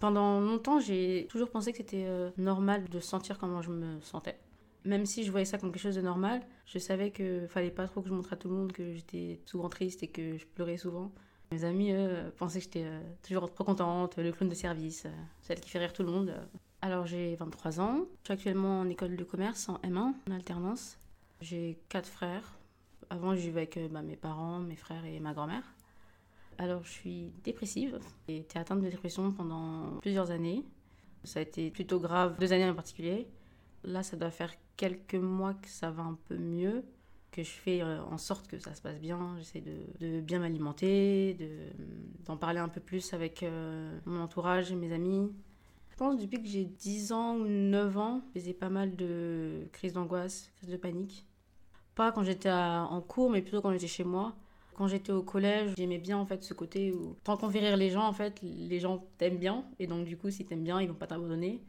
[0.00, 4.38] Pendant longtemps, j'ai toujours pensé que c'était euh, normal de sentir comment je me sentais.
[4.86, 7.86] Même si je voyais ça comme quelque chose de normal, je savais qu'il fallait pas
[7.86, 10.46] trop que je montre à tout le monde que j'étais souvent triste et que je
[10.46, 11.12] pleurais souvent.
[11.52, 15.10] Mes amis eux, pensaient que j'étais euh, toujours trop contente, le clown de service, euh,
[15.42, 16.34] celle qui fait rire tout le monde.
[16.80, 20.96] Alors j'ai 23 ans, je suis actuellement en école de commerce en M1, en alternance.
[21.42, 22.58] J'ai quatre frères.
[23.10, 25.64] Avant, je vivais avec bah, mes parents, mes frères et ma grand-mère.
[26.60, 27.98] Alors, je suis dépressive.
[28.28, 30.62] J'ai été atteinte de dépression pendant plusieurs années.
[31.24, 33.26] Ça a été plutôt grave, deux années en particulier.
[33.82, 36.84] Là, ça doit faire quelques mois que ça va un peu mieux,
[37.30, 39.36] que je fais euh, en sorte que ça se passe bien.
[39.38, 41.38] J'essaie de, bien m'alimenter,
[42.26, 45.32] d'en parler un peu plus avec euh, mon entourage et mes amis.
[45.88, 49.66] Je pense depuis que j'ai 10 ans ou 9 ans, je faisais pas mal de
[49.72, 51.26] crises d'angoisse, crises de panique.
[51.94, 54.36] Pas quand j'étais en cours, mais plutôt quand j'étais chez moi.
[54.80, 58.06] Quand j'étais au collège, j'aimais bien en fait ce côté où tant rire les gens,
[58.06, 60.94] en fait, les gens t'aiment bien et donc du coup, si t'aimes bien, ils vont
[60.94, 61.62] pas t'abandonner.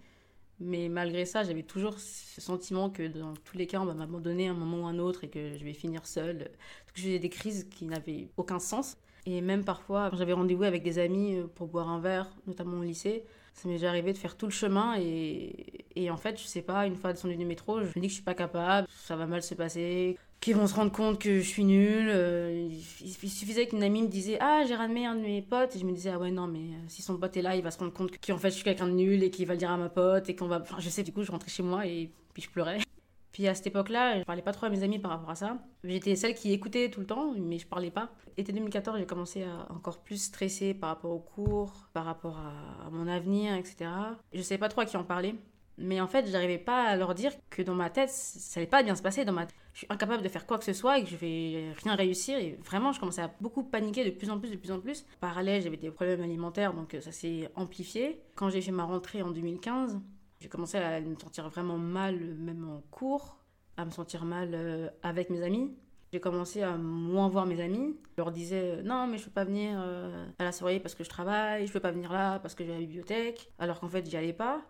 [0.61, 4.47] Mais malgré ça, j'avais toujours ce sentiment que dans tous les cas, on va m'abandonner
[4.47, 6.37] à un moment ou un autre et que je vais finir seule.
[6.37, 8.95] Donc j'ai des crises qui n'avaient aucun sens.
[9.25, 12.77] Et même parfois, quand j'avais rendez-vous avec des amis euh, pour boire un verre, notamment
[12.77, 16.39] au lycée, ça m'est déjà arrivé de faire tout le chemin et, et en fait,
[16.39, 18.35] je sais pas, une fois descendu du métro, je me dis que je suis pas
[18.35, 22.09] capable, ça va mal se passer, qu'ils vont se rendre compte que je suis nulle.
[22.09, 22.69] Euh,
[23.01, 25.75] il suffisait qu'une amie me disait Ah, j'ai ramené un de mes potes.
[25.75, 27.63] Et je me disais Ah ouais, non, mais euh, si son pote est là, il
[27.63, 29.59] va se rendre compte qu'en fait je suis quelqu'un de nul et qu'il va le
[29.59, 30.27] dire à ma pote.
[30.29, 30.59] Et qu'on va.
[30.59, 32.79] Enfin, je sais, du coup, je rentrais chez moi et puis je pleurais.
[33.31, 35.57] Puis à cette époque-là, je parlais pas trop à mes amis par rapport à ça.
[35.85, 38.09] J'étais celle qui écoutait tout le temps, mais je parlais pas.
[38.35, 42.89] Été 2014, j'ai commencé à encore plus stresser par rapport aux cours, par rapport à
[42.91, 43.89] mon avenir, etc.
[44.33, 45.35] Je savais pas trop à qui en parler.
[45.81, 48.83] Mais en fait, j'arrivais pas à leur dire que dans ma tête, ça allait pas
[48.83, 49.25] bien se passer.
[49.25, 51.73] Dans ma je suis incapable de faire quoi que ce soit et que je vais
[51.83, 52.37] rien réussir.
[52.37, 55.05] Et vraiment, je commençais à beaucoup paniquer de plus en plus, de plus en plus.
[55.19, 58.21] parallèle, j'avais des problèmes alimentaires, donc euh, ça s'est amplifié.
[58.35, 59.99] Quand j'ai fait ma rentrée en 2015,
[60.39, 63.37] j'ai commencé à me sentir vraiment mal, même en cours,
[63.77, 65.71] à me sentir mal euh, avec mes amis.
[66.11, 67.95] J'ai commencé à moins voir mes amis.
[68.17, 71.05] Je leur disais euh, non, mais je peux pas venir à la soirée parce que
[71.05, 74.05] je travaille, je peux pas venir là parce que j'ai la bibliothèque, alors qu'en fait,
[74.09, 74.61] j'y allais pas.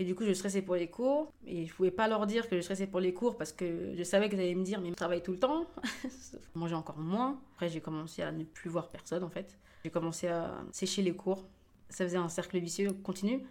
[0.00, 1.32] Et du coup, je stressais pour les cours.
[1.46, 4.02] Et je pouvais pas leur dire que je stressais pour les cours parce que je
[4.04, 5.66] savais qu'ils allaient me dire, mais je travaille tout le temps.
[6.54, 7.40] Manger encore moins.
[7.54, 9.58] Après, j'ai commencé à ne plus voir personne, en fait.
[9.84, 11.46] J'ai commencé à sécher les cours.
[11.88, 13.42] Ça faisait un cercle vicieux continu.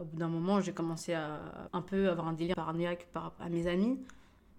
[0.00, 1.40] Au bout d'un moment, j'ai commencé à
[1.72, 3.98] un peu avoir un délire paranoïaque par rapport à mes amis.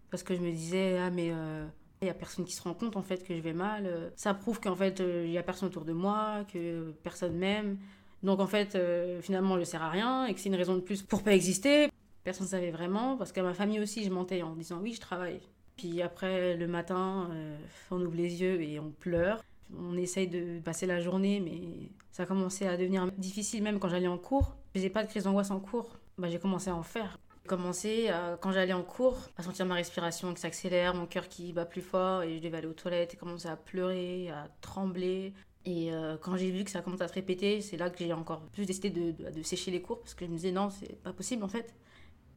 [0.09, 1.29] Parce que je me disais, ah, mais.
[1.31, 1.65] Euh,
[2.01, 4.11] il n'y a personne qui se rend compte en fait que je vais mal.
[4.15, 7.77] Ça prouve qu'en fait il n'y a personne autour de moi, que personne m'aime,
[8.23, 10.81] donc en fait, euh, finalement, je sers à rien et que c'est une raison de
[10.81, 11.89] plus pour pas exister.
[12.23, 15.01] Personne ne savait vraiment, parce qu'à ma famille aussi, je mentais en disant oui, je
[15.01, 15.41] travaille.
[15.75, 17.57] Puis après, le matin, euh,
[17.89, 19.43] on ouvre les yeux et on pleure.
[19.75, 23.89] On essaye de passer la journée, mais ça a commencé à devenir difficile même quand
[23.89, 24.55] j'allais en cours.
[24.75, 25.97] Je pas de crise d'angoisse en cours.
[26.17, 27.17] Bah, j'ai commencé à en faire.
[27.41, 28.09] J'ai commencé,
[28.41, 31.81] quand j'allais en cours, à sentir ma respiration qui s'accélère, mon cœur qui bat plus
[31.81, 35.33] fort, et je devais aller aux toilettes et commencer à pleurer, à trembler.
[35.65, 38.13] Et euh, quand j'ai vu que ça commence à se répéter, c'est là que j'ai
[38.13, 40.99] encore plus décidé de, de, sécher les cours parce que je me disais non, c'est
[41.03, 41.73] pas possible en fait.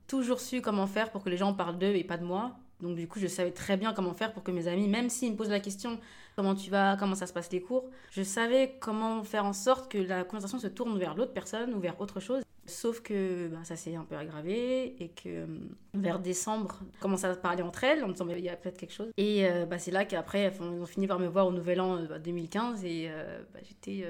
[0.07, 2.57] Toujours su comment faire pour que les gens parlent d'eux et pas de moi.
[2.81, 5.33] Donc du coup, je savais très bien comment faire pour que mes amis, même s'ils
[5.33, 5.99] me posent la question
[6.37, 9.91] comment tu vas, comment ça se passe les cours, je savais comment faire en sorte
[9.91, 12.43] que la conversation se tourne vers l'autre personne ou vers autre chose.
[12.67, 15.47] Sauf que bah, ça s'est un peu aggravé et que euh,
[15.93, 18.93] vers décembre, on commence à parler entre elles en disant il y a peut-être quelque
[18.93, 19.11] chose.
[19.19, 21.99] Et euh, bah, c'est là qu'après, ils ont fini par me voir au Nouvel An
[22.19, 23.09] 2015 euh, et
[23.53, 24.07] bah, j'étais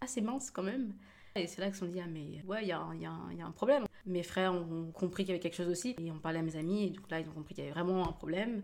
[0.00, 0.92] assez mince quand même.
[1.34, 3.84] Et c'est là qu'ils se sont dit, ah mais ouais, il y, a un problème.
[4.06, 6.56] Mes frères ont compris qu'il y avait quelque chose aussi et on parlait à mes
[6.56, 8.62] amis et donc là ils ont compris qu'il y avait vraiment un problème.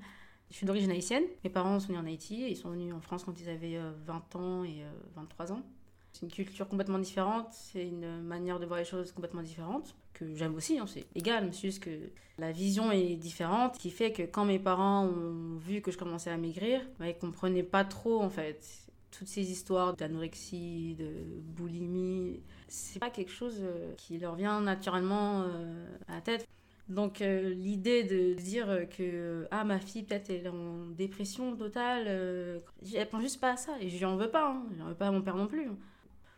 [0.51, 3.01] Je suis d'origine haïtienne, mes parents sont nés en Haïti et ils sont venus en
[3.01, 4.85] France quand ils avaient 20 ans et
[5.17, 5.63] 23 ans.
[6.13, 10.35] C'est une culture complètement différente, c'est une manière de voir les choses complètement différente, que
[10.35, 14.13] j'aime aussi, hein, c'est égal, mais c'est juste que la vision est différente, qui fait
[14.13, 17.85] que quand mes parents ont vu que je commençais à maigrir, bah, ils comprenaient pas
[17.85, 18.63] trop en fait.
[19.11, 21.11] Toutes ces histoires d'anorexie, de
[21.55, 26.49] boulimie, c'est pas quelque chose euh, qui leur vient naturellement euh, à la tête.
[26.89, 32.59] Donc euh, l'idée de dire que ah ma fille peut-être est en dépression totale, euh,
[32.95, 34.63] elle pense juste pas à ça et je lui en veux pas, hein.
[34.79, 35.69] je veux pas à mon père non plus.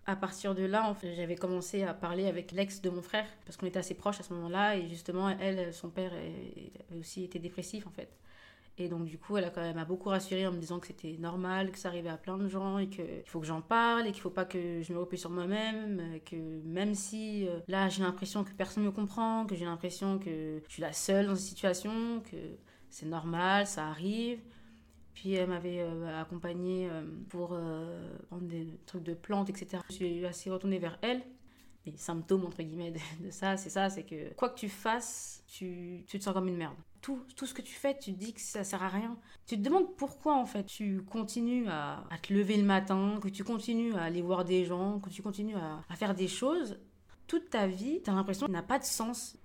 [0.06, 3.66] À partir de là, j'avais commencé à parler avec l'ex de mon frère, parce qu'on
[3.66, 7.86] était assez proches à ce moment-là, et justement, elle, son père avait aussi été dépressif,
[7.86, 8.10] en fait.
[8.76, 11.70] Et donc, du coup, elle, elle m'a beaucoup rassurée en me disant que c'était normal,
[11.70, 14.20] que ça arrivait à plein de gens, et qu'il faut que j'en parle, et qu'il
[14.20, 18.44] faut pas que je me replie sur moi-même, que même si euh, là, j'ai l'impression
[18.44, 21.46] que personne ne me comprend, que j'ai l'impression que je suis la seule dans cette
[21.46, 22.36] situation, que
[22.90, 24.40] c'est normal, ça arrive,
[25.14, 29.82] puis elle m'avait euh, accompagnée euh, pour euh, prendre des trucs de plantes, etc.
[29.88, 31.22] Je suis assez retournée vers elle.
[31.86, 32.90] les symptômes, entre guillemets,
[33.20, 36.56] de, ça, c'est ça, c'est que quoi que tu fasses, tu, te sens comme une
[36.56, 36.74] merde.
[37.00, 39.16] Tout, tout, ce que tu fais, tu te dis que ça sert à rien.
[39.46, 43.44] Tu te demandes pourquoi en fait tu continues à, te lever le matin, que tu
[43.44, 46.80] continues à aller voir des gens, que tu continues à, faire des choses.
[47.26, 49.36] Toute ta vie, tu as l'impression qu'il n'a pas de sens.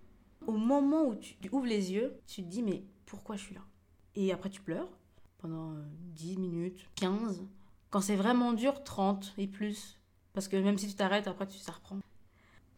[0.48, 3.62] Au moment où tu ouvres les yeux, tu te dis mais pourquoi je suis là?
[4.16, 4.99] Et après tu pleures
[5.40, 5.74] pendant
[6.16, 7.44] 10 euh, minutes, 15.
[7.90, 9.98] Quand c'est vraiment dur, 30 et plus.
[10.34, 11.98] Parce que même si tu t'arrêtes, après tu ça reprend.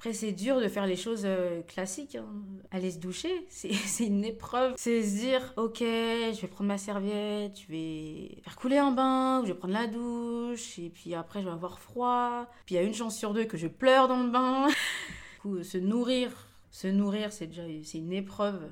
[0.02, 2.16] Après, c'est dur de faire les choses euh, classiques.
[2.16, 2.25] Hein.
[2.72, 4.74] Aller se doucher, c'est une épreuve.
[4.75, 9.42] C'est se dire, ok, je vais prendre ma serviette, je vais faire couler un bain,
[9.42, 12.48] ou je vais prendre la douche, et puis après, je vais avoir froid.
[12.66, 14.69] Puis il y a une chance sur deux que je pleure dans le bain.
[15.34, 16.31] du coup, se nourrir,
[16.72, 18.72] se nourrir, c'est déjà une épreuve.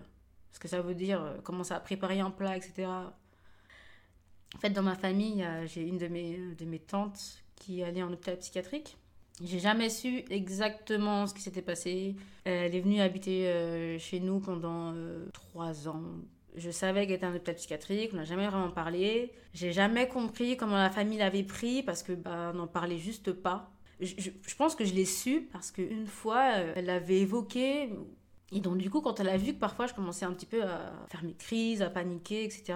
[0.50, 2.88] Parce que ça veut dire euh, commencer à préparer un plat, etc.
[4.56, 8.12] En fait, dans ma famille, j'ai une de mes, de mes tantes qui allait en
[8.12, 8.98] hôpital psychiatrique.
[9.44, 12.16] J'ai jamais su exactement ce qui s'était passé.
[12.44, 16.01] Elle est venue habiter euh, chez nous pendant euh, trois ans.
[16.56, 19.31] Je savais qu'elle était en hôpital psychiatrique, on n'a jamais vraiment parlé.
[19.54, 23.72] J'ai jamais compris comment la famille l'avait pris parce que bah, n'en parlait juste pas.
[24.02, 27.90] Je, je, pense que je l'ai su parce qu'une fois, euh, elle l'avait évoqué.
[28.52, 30.63] Et donc, du coup, quand elle a vu que parfois je commençais un petit peu
[30.63, 32.74] à faire mes crises, à paniquer, etc.,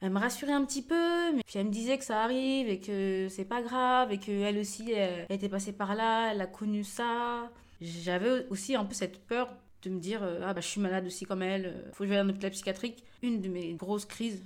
[0.00, 2.80] elle me rassurait un petit peu, mais puis elle me disait que ça arrive et
[2.80, 6.84] que c'est pas grave et qu'elle aussi, elle, était passée par là, elle a connu
[6.84, 7.50] ça.
[7.80, 9.48] J'avais aussi un peu cette peur
[9.82, 12.20] de me dire ah bah je suis malade aussi comme elle, faut que je aille
[12.20, 13.04] en hôpital psychiatrique.
[13.22, 14.44] Une de mes grosses crises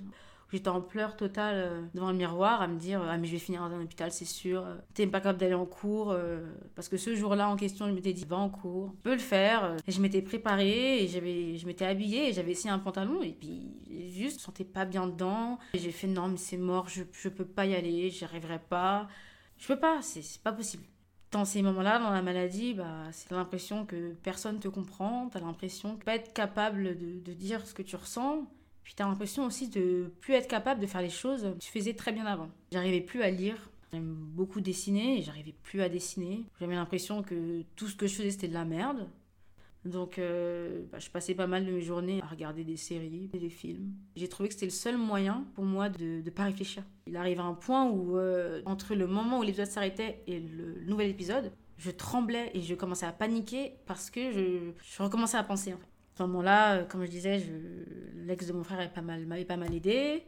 [0.53, 3.39] J'étais en pleurs total euh, devant le miroir à me dire Ah, mais je vais
[3.39, 4.63] finir dans un hôpital, c'est sûr.
[4.93, 6.11] T'es pas capable d'aller en cours.
[6.11, 6.45] Euh,
[6.75, 9.19] parce que ce jour-là en question, je m'étais dit Va en cours, je peux le
[9.19, 9.75] faire.
[9.87, 13.23] Et je m'étais préparée et je m'étais habillée et j'avais essayé un pantalon.
[13.23, 13.73] Et puis,
[14.13, 15.57] juste, je me sentais pas bien dedans.
[15.73, 19.07] J'ai fait Non, mais c'est mort, je, je peux pas y aller, j'y arriverai pas.
[19.57, 20.83] Je peux pas, c'est, pas possible
[21.31, 25.95] dans ces moments-là, dans la maladie, bah, c'est l'impression que personne te comprend, tu l'impression
[25.95, 28.45] de pas être capable de, de, dire ce que tu ressens.
[28.83, 31.93] Puis t'as l'impression aussi de plus être capable de faire les choses que tu faisais
[31.93, 32.49] très bien avant.
[32.71, 33.69] J'arrivais plus à lire.
[33.91, 36.45] J'aime beaucoup dessiner et j'arrivais plus à dessiner.
[36.59, 39.07] J'avais l'impression que tout ce que je faisais c'était de la merde.
[39.85, 43.49] Donc euh, bah, je passais pas mal de mes journées à regarder des séries, des
[43.49, 43.93] films.
[44.15, 46.83] J'ai trouvé que c'était le seul moyen pour moi de ne pas réfléchir.
[47.05, 50.85] Il arrive à un point où euh, entre le moment où l'épisode s'arrêtait et le
[50.85, 55.43] nouvel épisode, je tremblais et je commençais à paniquer parce que je, je recommençais à
[55.43, 57.43] penser en fait ce moment-là, euh, comme je disais,
[58.25, 60.23] l'ex de mon frère m'avait pas, mal, pas mal aidé.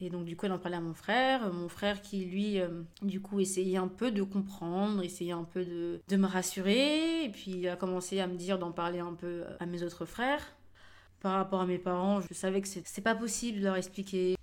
[0.00, 1.52] Et donc, du coup, elle en parlait à mon frère.
[1.52, 5.64] Mon frère qui, lui, euh, du coup, essayait un peu de comprendre, essayait un peu
[5.64, 7.24] de, de, me rassurer.
[7.24, 10.04] Et puis, il a commencé à me dire d'en parler un peu à mes autres
[10.04, 10.42] frères.
[11.20, 14.36] Par rapport à mes parents, je savais que c'est pas possible de leur expliquer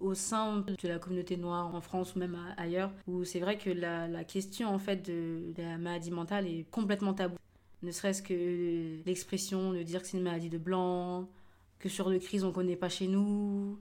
[0.00, 3.68] au sein de la communauté noire en France ou même ailleurs, où c'est vrai que
[3.68, 7.36] la, question en fait de la maladie mentale est complètement taboue
[7.82, 11.28] ne serait-ce que l'expression de dire que c'est une maladie de blanc,
[11.78, 13.78] que sur de crise on connaît pas chez nous.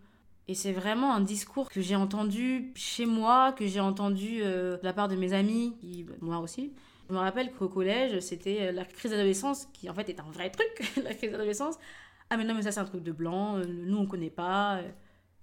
[0.48, 4.84] Et c'est vraiment un discours que j'ai entendu chez moi, que j'ai entendu euh, de
[4.86, 5.76] la part de mes amis,
[6.22, 6.74] moi aussi.
[7.10, 10.50] Je me rappelle qu'au collège, c'était la crise d'adolescence, qui en fait est un vrai
[10.50, 11.76] truc, la crise d'adolescence.
[12.30, 14.82] Ah mais non, mais ça c'est un truc de blanc, euh, nous on connaît pas.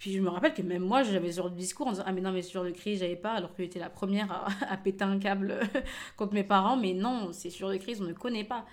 [0.05, 2.13] Puis je me rappelle que même moi, j'avais ce genre de discours en disant Ah,
[2.13, 4.49] mais non, mais ce genre de crise, j'avais pas, alors que j'étais la première à,
[4.71, 5.59] à, péter un câble
[6.19, 6.77] contre mes parents.
[6.77, 8.67] Mais non, ces genre de crise, on ne connaît pas.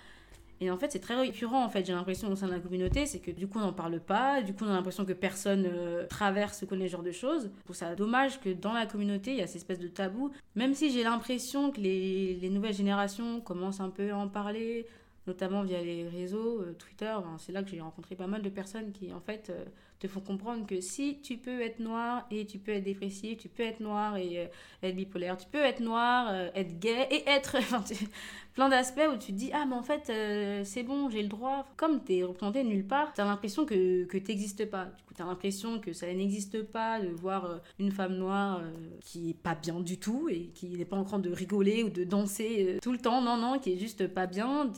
[0.60, 3.06] Et en fait, c'est très récurrent, en fait, j'ai l'impression au sein de la communauté,
[3.06, 5.64] c'est que du coup, on n'en parle pas, du coup, on a l'impression que personne
[5.66, 7.50] euh, traverse connaît ce genre de choses.
[7.60, 10.32] Je trouve ça dommage que dans la communauté, il y a cette espèce de tabou,
[10.54, 14.86] même si j'ai l'impression que les, les, nouvelles générations commencent un peu à en parler,
[15.26, 18.92] notamment via les réseaux, euh, Twitter, c'est là que j'ai rencontré pas mal de personnes
[18.92, 19.64] qui, en fait, euh,
[20.00, 23.48] te font comprendre que si tu peux être noir et tu peux être dépressif, tu
[23.48, 24.46] peux être noir et euh,
[24.82, 27.56] être bipolaire, tu peux être noir, être gay et être...
[28.54, 31.28] plein d'aspects où tu te dis, ah mais en fait, euh, c'est bon, j'ai le
[31.28, 31.66] droit.
[31.76, 34.86] Comme tu es représenté nulle part, tu as l'impression que, que tu n'existes pas.
[34.86, 38.60] Du coup, tu as l'impression que ça n'existe pas de voir une femme noire
[39.00, 41.90] qui est pas bien du tout et qui n'est pas en train de rigoler ou
[41.90, 43.22] de danser tout le temps.
[43.22, 44.70] Non, non, qui est juste pas bien.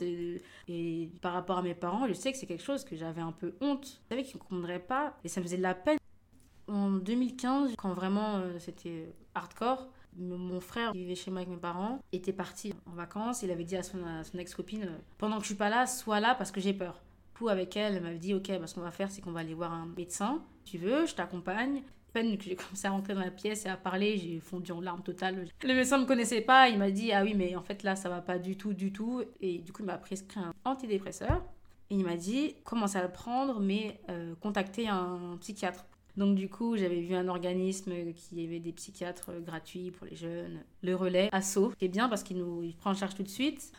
[0.67, 3.31] Et par rapport à mes parents, je sais que c'est quelque chose que j'avais un
[3.31, 3.99] peu honte.
[4.03, 5.97] Je savais qu'ils ne comprendraient pas et ça me faisait de la peine.
[6.67, 11.57] En 2015, quand vraiment euh, c'était hardcore, mon frère qui vivait chez moi avec mes
[11.59, 13.43] parents était parti en vacances.
[13.43, 13.99] Il avait dit à son,
[14.37, 17.01] ex-copine euh, Pendant que je suis pas là, sois là parce que j'ai peur.
[17.33, 19.41] Pour avec elle, elle m'avait dit Ok, bah, ce qu'on va faire, c'est qu'on va
[19.41, 20.41] aller voir un médecin.
[20.63, 21.81] Tu veux, je t'accompagne
[22.15, 24.79] peine que j'ai commencé à rentrer dans la pièce et à parler, j'ai fondu en
[24.79, 25.47] larmes totales.
[25.61, 27.95] Le médecin ne me connaissait pas, il m'a dit Ah oui, mais en fait là,
[27.95, 29.21] ça va pas du tout, du tout.
[29.41, 31.43] Et du coup, il m'a prescrit un antidépresseur.
[31.91, 35.85] Et il m'a dit, commence à le prendre, mais euh, contacter un psychiatre.
[36.17, 40.63] Donc du coup, j'avais vu un organisme qui avait des psychiatres gratuits pour les jeunes,
[40.81, 43.71] le relais, ASSO, qui est bien parce qu'il nous prend en charge tout de suite.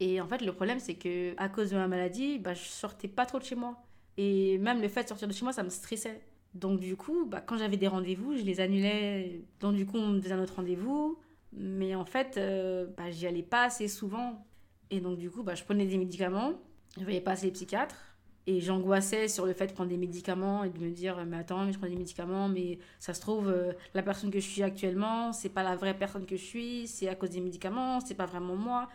[0.00, 3.08] Et en fait, le problème, c'est que à cause de ma maladie, bah, je sortais
[3.08, 3.76] pas trop de chez moi.
[4.16, 6.20] Et même le fait de sortir de chez moi, ça me stressait.
[6.54, 9.42] Donc du coup, bah, quand j'avais des rendez-vous, je les annulais.
[9.60, 11.18] Donc du coup, on me faisait un autre rendez-vous.
[11.52, 14.44] Mais en fait, euh, bah, j'y allais pas assez souvent.
[14.90, 16.52] Et donc du coup, bah, je prenais des médicaments.
[16.98, 18.07] Je voyais pas assez les psychiatres.
[18.48, 21.66] Et j'angoissais sur le fait de prendre des médicaments et de me dire, mais attends,
[21.66, 24.62] mais je prends des médicaments, mais ça se trouve, euh, la personne que je suis
[24.62, 28.14] actuellement, c'est pas la vraie personne que je suis, c'est à cause des médicaments, c'est
[28.14, 28.88] pas vraiment moi.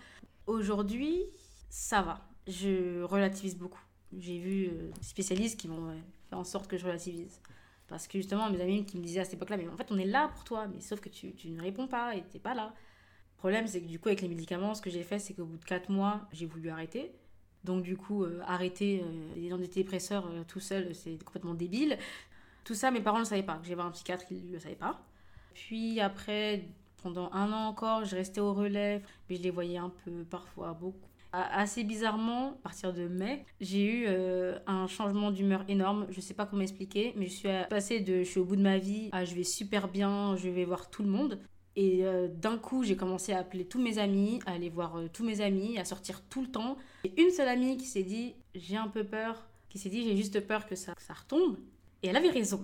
[0.48, 1.22] Aujourd'hui,
[1.70, 2.28] ça va.
[2.48, 3.80] Je relativise beaucoup.
[4.18, 5.94] J'ai vu euh, spécialistes qui vont
[6.32, 7.40] faire en sorte que je relativise.
[7.88, 10.00] Parce que justement, mes amis qui me disaient à cette époque-là, mais en fait, on
[10.00, 12.56] est là pour toi, mais sauf que tu, tu ne réponds pas et t'es pas
[12.56, 12.74] là.
[13.36, 15.46] Le problème, c'est que du coup, avec les médicaments, ce que j'ai fait, c'est qu'au
[15.46, 17.12] bout de 4 mois, j'ai voulu arrêter.
[17.64, 21.98] Donc du coup, euh, arrêter euh, les antidépresseurs euh, tout seul, c'est complètement débile.
[22.64, 23.60] Tout ça, mes parents ne le savaient pas.
[23.64, 25.02] J'ai un psychiatre, ils ne le savaient pas.
[25.54, 26.66] Puis après,
[27.02, 30.74] pendant un an encore, je restais au relais, mais je les voyais un peu, parfois
[30.74, 31.08] beaucoup.
[31.32, 34.08] Assez bizarrement, à partir de mai, j'ai eu
[34.68, 36.06] un changement d'humeur énorme.
[36.12, 38.62] Je sais pas comment expliquer, mais je suis passée de je suis au bout de
[38.62, 41.40] ma vie à je vais super bien, je vais voir tout le monde.
[41.76, 45.10] Et euh, d'un coup, j'ai commencé à appeler tous mes amis, à aller voir euh,
[45.12, 46.78] tous mes amis, à sortir tout le temps.
[47.04, 50.16] Et une seule amie qui s'est dit j'ai un peu peur, qui s'est dit j'ai
[50.16, 51.58] juste peur que ça, ça retombe.
[52.04, 52.64] Et elle avait raison.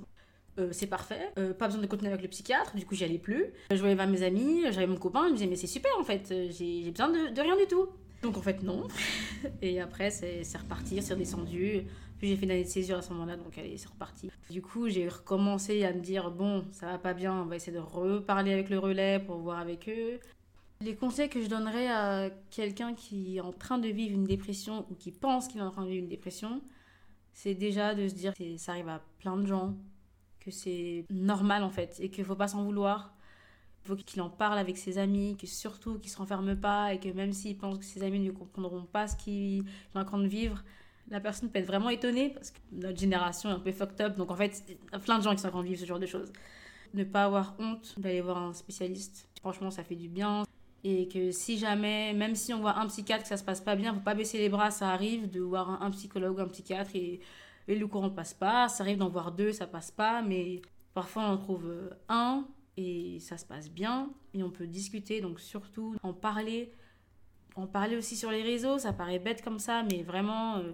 [0.60, 3.46] Euh, c'est parfait, pas besoin de continuer avec le psychiatre, du coup j'y allais plus.
[3.72, 6.04] Je voyais voir mes amis, j'avais mon copain, il me disait mais c'est super en
[6.04, 7.88] fait, j'ai besoin de, rien du tout.
[8.22, 8.88] Donc en fait non.
[9.62, 11.86] Et après c'est reparti, c'est redescendu.
[12.20, 14.30] Puis j'ai fait une année de césure à ce moment-là, donc allez, c'est reparti.
[14.50, 17.72] Du coup, j'ai recommencé à me dire, bon, ça va pas bien, on va essayer
[17.72, 20.20] de reparler avec le relais pour voir avec eux.
[20.82, 24.86] Les conseils que je donnerais à quelqu'un qui est en train de vivre une dépression
[24.90, 26.62] ou qui pense qu'il est en train de vivre une dépression,
[27.34, 29.76] c'est déjà de se dire que ça arrive à plein de gens,
[30.42, 33.16] que c'est normal en fait, et qu'il faut pas s'en vouloir.
[33.86, 37.00] Il faut qu'il en parle avec ses amis, que surtout qu'il se renferme pas, et
[37.00, 40.20] que même s'il pense que ses amis ne comprendront pas ce qu'il est en train
[40.20, 40.64] de vivre,
[41.10, 44.16] la personne peut être vraiment étonnée parce que notre génération est un peu fucked up.
[44.16, 45.86] Donc en fait, il y a plein de gens qui sont en train vivre ce
[45.86, 46.32] genre de choses.
[46.94, 49.28] Ne pas avoir honte d'aller voir un spécialiste.
[49.40, 50.44] Franchement, ça fait du bien.
[50.84, 53.76] Et que si jamais, même si on voit un psychiatre que ça se passe pas
[53.76, 57.20] bien, faut pas baisser les bras, ça arrive de voir un, psychologue un psychiatre et,
[57.68, 58.70] et le courant passe pas.
[58.70, 60.22] Ça arrive d'en voir deux, ça passe pas.
[60.22, 60.62] Mais
[60.94, 62.48] parfois on en trouve euh, un
[62.78, 65.22] et ça se passe bien et on peut discuter.
[65.22, 66.74] Donc surtout en parler.
[67.56, 70.72] En parler aussi sur les réseaux, ça paraît bête comme ça, mais vraiment, euh,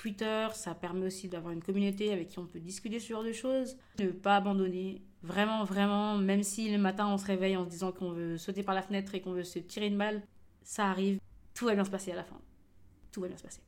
[0.00, 3.32] Twitter, ça permet aussi d'avoir une communauté avec qui on peut discuter ce genre de
[3.32, 3.76] choses.
[3.98, 5.02] Ne pas abandonner.
[5.22, 8.62] Vraiment, vraiment, même si le matin on se réveille en se disant qu'on veut sauter
[8.62, 10.22] par la fenêtre et qu'on veut se tirer une balle,
[10.62, 11.18] ça arrive.
[11.52, 12.40] Tout va bien se passer à la fin.
[13.10, 13.60] Tout va bien se passer.